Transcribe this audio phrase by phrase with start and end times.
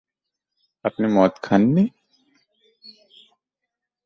[0.85, 1.83] আপনি মদ খান নি?